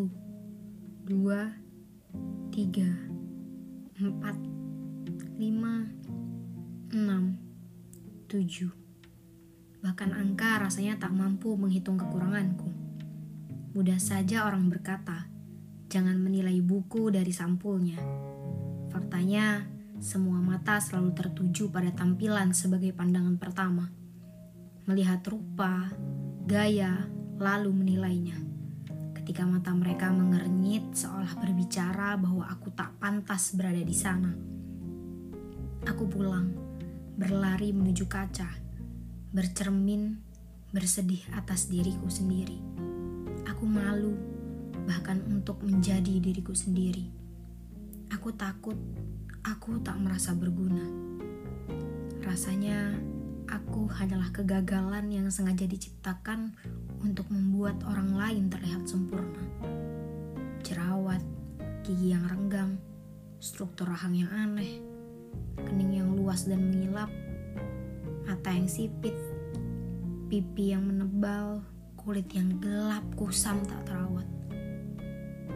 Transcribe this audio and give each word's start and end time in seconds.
Satu, 0.00 0.16
dua, 1.04 1.52
tiga, 2.48 2.88
empat, 4.00 4.32
lima, 5.36 5.92
enam, 6.88 7.36
tujuh. 8.24 8.72
Bahkan 9.84 10.16
angka 10.16 10.56
rasanya 10.56 10.96
tak 10.96 11.12
mampu 11.12 11.52
menghitung 11.52 12.00
kekuranganku. 12.00 12.72
Mudah 13.76 14.00
saja 14.00 14.48
orang 14.48 14.72
berkata, 14.72 15.28
jangan 15.92 16.16
menilai 16.16 16.64
buku 16.64 17.12
dari 17.12 17.36
sampulnya. 17.36 18.00
Faktanya, 18.88 19.68
semua 20.00 20.40
mata 20.40 20.80
selalu 20.80 21.12
tertuju 21.12 21.68
pada 21.68 21.92
tampilan 21.92 22.56
sebagai 22.56 22.96
pandangan 22.96 23.36
pertama. 23.36 23.92
Melihat 24.88 25.20
rupa, 25.28 25.92
gaya, 26.48 27.04
lalu 27.36 27.68
menilainya 27.84 28.59
ketika 29.30 29.46
mata 29.46 29.70
mereka 29.70 30.10
mengernyit 30.10 30.90
seolah 30.90 31.38
berbicara 31.38 32.18
bahwa 32.18 32.50
aku 32.50 32.74
tak 32.74 32.98
pantas 32.98 33.54
berada 33.54 33.78
di 33.78 33.94
sana. 33.94 34.34
Aku 35.86 36.10
pulang, 36.10 36.50
berlari 37.14 37.70
menuju 37.70 38.10
kaca, 38.10 38.50
bercermin, 39.30 40.18
bersedih 40.74 41.22
atas 41.38 41.70
diriku 41.70 42.10
sendiri. 42.10 42.58
Aku 43.46 43.70
malu, 43.70 44.18
bahkan 44.90 45.22
untuk 45.30 45.62
menjadi 45.62 46.18
diriku 46.18 46.50
sendiri. 46.50 47.06
Aku 48.10 48.34
takut, 48.34 48.74
aku 49.46 49.78
tak 49.78 49.94
merasa 50.02 50.34
berguna. 50.34 50.82
Rasanya 52.26 52.98
hanyalah 53.92 54.30
kegagalan 54.30 55.10
yang 55.10 55.26
sengaja 55.28 55.66
diciptakan 55.66 56.54
untuk 57.02 57.26
membuat 57.28 57.82
orang 57.86 58.14
lain 58.14 58.44
terlihat 58.48 58.86
sempurna. 58.86 59.42
Jerawat, 60.62 61.22
gigi 61.82 62.14
yang 62.14 62.24
renggang, 62.28 62.78
struktur 63.40 63.88
rahang 63.88 64.14
yang 64.14 64.30
aneh, 64.30 64.78
kening 65.56 66.00
yang 66.02 66.12
luas 66.14 66.44
dan 66.46 66.70
mengilap, 66.70 67.10
mata 68.28 68.50
yang 68.52 68.68
sipit, 68.68 69.16
pipi 70.30 70.76
yang 70.76 70.86
menebal, 70.86 71.64
kulit 71.98 72.28
yang 72.32 72.60
gelap 72.60 73.04
kusam 73.16 73.60
tak 73.64 73.84
terawat, 73.88 74.28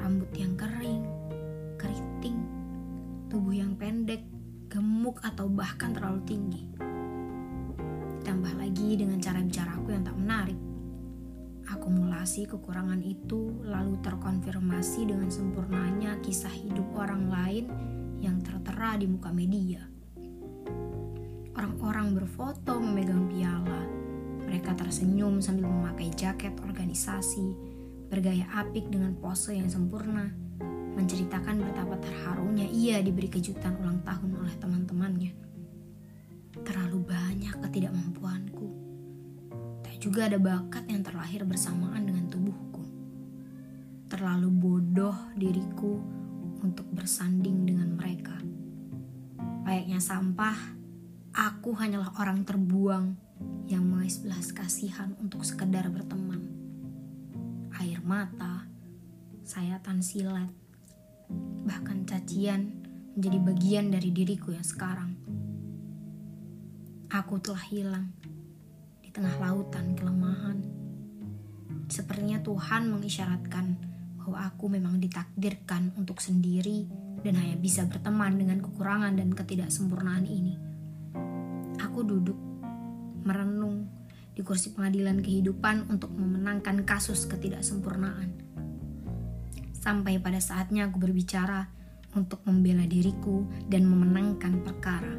rambut 0.00 0.28
yang 0.36 0.52
kering, 0.56 1.04
keriting, 1.76 2.38
tubuh 3.28 3.54
yang 3.56 3.76
pendek, 3.76 4.24
gemuk 4.68 5.20
atau 5.24 5.48
bahkan 5.48 5.92
terlalu 5.92 6.20
tinggi. 6.26 6.85
Dengan 8.96 9.20
cara 9.20 9.44
bicaraku 9.44 9.92
yang 9.92 10.04
tak 10.08 10.16
menarik 10.16 10.58
Akumulasi 11.66 12.46
kekurangan 12.46 13.02
itu 13.02 13.58
lalu 13.66 13.98
terkonfirmasi 13.98 15.10
dengan 15.10 15.26
sempurnanya 15.26 16.14
kisah 16.22 16.52
hidup 16.54 16.86
orang 16.94 17.26
lain 17.26 17.64
yang 18.22 18.38
tertera 18.38 18.94
di 18.94 19.10
muka 19.10 19.34
media. 19.34 19.82
Orang-orang 21.58 22.14
berfoto 22.14 22.78
memegang 22.78 23.26
piala. 23.26 23.82
Mereka 24.46 24.78
tersenyum 24.78 25.42
sambil 25.42 25.66
memakai 25.66 26.14
jaket 26.14 26.54
organisasi, 26.62 27.42
bergaya 28.06 28.46
apik 28.54 28.86
dengan 28.86 29.18
pose 29.18 29.58
yang 29.58 29.66
sempurna, 29.66 30.30
menceritakan 30.94 31.66
betapa 31.66 31.98
terharunya 31.98 32.70
ia 32.70 33.02
diberi 33.02 33.26
kejutan 33.26 33.74
ulang 33.82 34.06
tahun 34.06 34.38
oleh 34.38 34.54
teman-temannya. 34.62 35.32
Terlalu 36.62 36.98
banyak 37.10 37.58
juga 40.06 40.30
ada 40.30 40.38
bakat 40.38 40.86
yang 40.86 41.02
terlahir 41.02 41.42
bersamaan 41.42 42.06
dengan 42.06 42.30
tubuhku. 42.30 42.78
Terlalu 44.06 44.54
bodoh 44.54 45.34
diriku 45.34 45.98
untuk 46.62 46.86
bersanding 46.94 47.66
dengan 47.66 47.98
mereka. 47.98 48.38
Layaknya 49.66 49.98
sampah, 49.98 50.54
aku 51.34 51.74
hanyalah 51.74 52.14
orang 52.22 52.46
terbuang 52.46 53.18
yang 53.66 53.82
mengais 53.82 54.22
belas 54.22 54.54
kasihan 54.54 55.10
untuk 55.18 55.42
sekedar 55.42 55.90
berteman. 55.90 56.54
Air 57.82 57.98
mata, 58.06 58.62
sayatan 59.42 60.06
silat, 60.06 60.54
bahkan 61.66 62.06
cacian 62.06 62.78
menjadi 63.18 63.38
bagian 63.42 63.86
dari 63.90 64.14
diriku 64.14 64.54
yang 64.54 64.62
sekarang. 64.62 65.18
Aku 67.10 67.42
telah 67.42 67.66
hilang 67.66 68.14
tengah 69.16 69.32
lautan 69.40 69.96
kelemahan. 69.96 70.60
Sepertinya 71.88 72.36
Tuhan 72.44 72.92
mengisyaratkan 72.92 73.66
bahwa 74.20 74.44
aku 74.44 74.68
memang 74.68 75.00
ditakdirkan 75.00 75.96
untuk 75.96 76.20
sendiri 76.20 76.84
dan 77.24 77.40
hanya 77.40 77.56
bisa 77.56 77.88
berteman 77.88 78.36
dengan 78.36 78.60
kekurangan 78.60 79.16
dan 79.16 79.32
ketidaksempurnaan 79.32 80.28
ini. 80.28 80.60
Aku 81.80 82.04
duduk, 82.04 82.36
merenung 83.24 83.88
di 84.36 84.44
kursi 84.44 84.76
pengadilan 84.76 85.24
kehidupan 85.24 85.88
untuk 85.88 86.12
memenangkan 86.12 86.84
kasus 86.84 87.24
ketidaksempurnaan. 87.24 88.36
Sampai 89.72 90.20
pada 90.20 90.44
saatnya 90.44 90.92
aku 90.92 91.00
berbicara 91.00 91.72
untuk 92.12 92.44
membela 92.44 92.84
diriku 92.84 93.48
dan 93.72 93.88
memenangkan 93.88 94.60
perkara. 94.60 95.16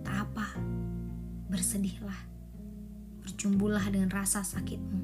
Tak 0.00 0.16
apa, 0.24 0.56
bersedihlah 1.52 2.31
berjumbulah 3.42 3.90
dengan 3.90 4.06
rasa 4.14 4.46
sakitmu. 4.46 5.02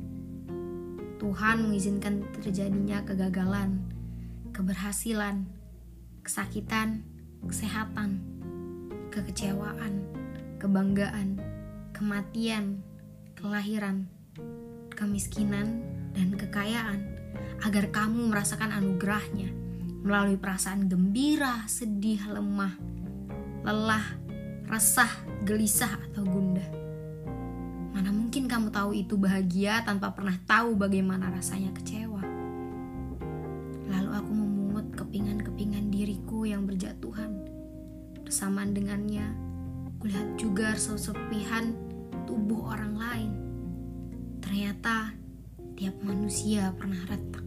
Tuhan 1.18 1.66
mengizinkan 1.66 2.22
terjadinya 2.38 3.02
kegagalan, 3.02 3.82
keberhasilan, 4.54 5.42
kesakitan, 6.22 7.02
kesehatan, 7.42 8.22
kekecewaan, 9.10 10.06
kebanggaan, 10.62 11.42
kematian, 11.90 12.78
kelahiran, 13.34 14.06
kemiskinan, 14.94 15.82
dan 16.14 16.38
kekayaan 16.38 17.10
agar 17.66 17.90
kamu 17.90 18.30
merasakan 18.30 18.70
anugerahnya 18.70 19.50
melalui 20.06 20.38
perasaan 20.38 20.86
gembira, 20.86 21.66
sedih, 21.66 22.22
lemah, 22.30 22.78
lelah, 23.66 24.14
resah, 24.70 25.10
gelisah, 25.42 25.90
atau 26.06 26.22
gundah. 26.22 26.77
Kamu 28.48 28.72
tahu 28.72 28.96
itu 28.96 29.20
bahagia 29.20 29.84
tanpa 29.84 30.08
pernah 30.16 30.32
tahu 30.48 30.72
bagaimana 30.72 31.28
rasanya 31.28 31.68
kecewa. 31.76 32.24
Lalu 33.92 34.10
aku 34.16 34.32
memungut 34.32 34.88
kepingan-kepingan 34.96 35.92
diriku 35.92 36.48
yang 36.48 36.64
berjatuhan. 36.64 37.44
Bersamaan 38.24 38.72
dengannya, 38.72 39.36
kulihat 40.00 40.40
juga 40.40 40.72
sesepihan 40.80 41.76
tubuh 42.24 42.72
orang 42.72 42.96
lain. 42.96 43.32
Ternyata 44.40 45.12
tiap 45.76 46.00
manusia 46.00 46.72
pernah 46.72 47.04
retak. 47.04 47.44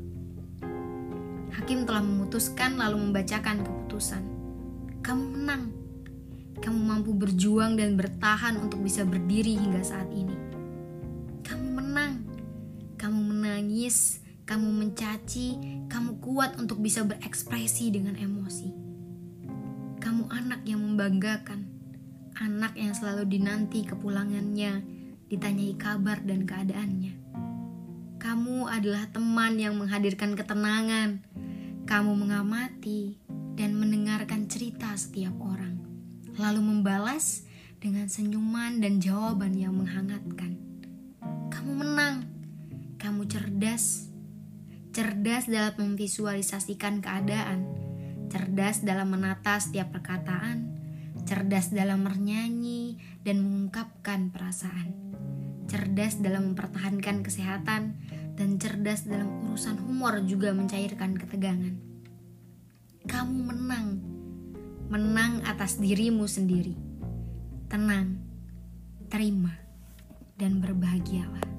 Hakim 1.58 1.90
telah 1.90 2.06
memutuskan 2.06 2.78
lalu 2.78 3.10
membacakan 3.10 3.66
keputusan. 3.66 4.24
Kamu 5.02 5.26
menang 5.34 5.82
kamu 6.62 6.78
mampu 6.78 7.18
berjuang 7.18 7.74
dan 7.74 7.98
bertahan 7.98 8.62
untuk 8.62 8.86
bisa 8.86 9.02
berdiri 9.02 9.58
hingga 9.58 9.82
saat 9.82 10.14
ini. 10.14 10.51
Kamu 11.92 12.00
menang, 12.08 12.24
kamu 12.96 13.20
menangis, 13.36 14.24
kamu 14.48 14.64
mencaci, 14.64 15.60
kamu 15.92 16.24
kuat 16.24 16.56
untuk 16.56 16.80
bisa 16.80 17.04
berekspresi 17.04 17.92
dengan 17.92 18.16
emosi. 18.16 18.72
Kamu 20.00 20.32
anak 20.32 20.64
yang 20.64 20.80
membanggakan, 20.88 21.68
anak 22.40 22.80
yang 22.80 22.96
selalu 22.96 23.28
dinanti 23.28 23.84
kepulangannya, 23.84 24.88
ditanyai 25.28 25.76
kabar 25.76 26.24
dan 26.24 26.48
keadaannya. 26.48 27.12
Kamu 28.24 28.72
adalah 28.72 29.12
teman 29.12 29.60
yang 29.60 29.76
menghadirkan 29.76 30.40
ketenangan. 30.40 31.20
Kamu 31.92 32.16
mengamati 32.16 33.20
dan 33.60 33.76
mendengarkan 33.76 34.48
cerita 34.48 34.96
setiap 34.96 35.36
orang 35.44 35.76
lalu 36.40 36.64
membalas 36.64 37.44
dengan 37.84 38.08
senyuman 38.08 38.80
dan 38.80 39.04
jawaban 39.04 39.60
yang 39.60 39.76
menghangatkan. 39.76 40.71
Kamu 41.62 41.78
menang, 41.78 42.26
kamu 42.98 43.30
cerdas, 43.30 44.10
cerdas 44.98 45.46
dalam 45.46 45.78
memvisualisasikan 45.78 47.06
keadaan, 47.06 47.70
cerdas 48.34 48.82
dalam 48.82 49.14
menata 49.14 49.62
setiap 49.62 49.94
perkataan, 49.94 50.74
cerdas 51.22 51.70
dalam 51.70 52.02
bernyanyi 52.02 52.98
dan 53.22 53.46
mengungkapkan 53.46 54.34
perasaan, 54.34 54.90
cerdas 55.70 56.18
dalam 56.18 56.58
mempertahankan 56.58 57.22
kesehatan, 57.22 57.94
dan 58.34 58.58
cerdas 58.58 59.06
dalam 59.06 59.30
urusan 59.46 59.78
humor 59.86 60.18
juga 60.26 60.58
mencairkan 60.58 61.14
ketegangan. 61.14 61.78
Kamu 63.06 63.38
menang 63.38 63.88
menang 64.90 65.46
atas 65.46 65.78
dirimu 65.78 66.26
sendiri. 66.26 66.74
Tenang, 67.70 68.18
terima, 69.14 69.62
dan 70.42 70.58
berbahagialah. 70.58 71.51